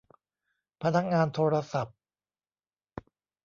[0.81, 1.97] พนักงานโทรศัพท์